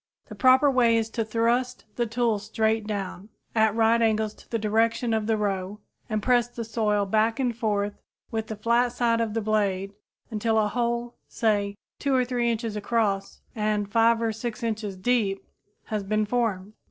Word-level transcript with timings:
The 0.29 0.33
proper 0.33 0.71
way 0.71 0.97
is 0.97 1.11
to 1.11 1.23
thrust 1.23 1.85
the 1.95 2.07
tool 2.07 2.39
straight 2.39 2.87
down, 2.87 3.29
at 3.53 3.75
right 3.75 4.01
angles 4.01 4.33
to 4.33 4.49
the 4.49 4.57
direction 4.57 5.13
of 5.13 5.27
the 5.27 5.37
row, 5.37 5.79
and 6.09 6.23
press 6.23 6.47
the 6.47 6.63
soil 6.63 7.05
back 7.05 7.39
and 7.39 7.55
forth 7.55 8.01
with 8.31 8.47
the 8.47 8.55
flat 8.55 8.93
side 8.93 9.21
of 9.21 9.35
the 9.35 9.41
blade 9.43 9.93
until 10.31 10.57
a 10.57 10.67
hole, 10.69 11.17
say 11.27 11.75
2 11.99 12.15
or 12.15 12.25
3 12.25 12.49
inches 12.49 12.75
across 12.75 13.41
and 13.53 13.91
5 13.91 14.23
or 14.23 14.33
6 14.33 14.63
inches 14.63 14.97
deep, 14.97 15.45
has 15.83 16.03
been 16.03 16.25
formed. 16.25 16.73